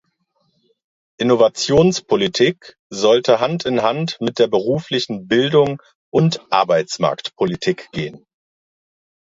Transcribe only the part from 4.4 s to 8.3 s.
beruflichen Bildung und Arbeitsmarktpolitik gehen.